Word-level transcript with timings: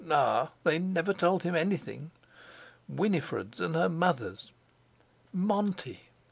Ah! 0.09 0.49
they 0.63 0.79
never 0.79 1.13
told 1.13 1.43
him 1.43 1.53
anything! 1.53 2.09
Winifred's 2.89 3.59
and 3.59 3.75
her 3.75 3.87
mother's. 3.87 4.51
"Monty!" 5.31 6.09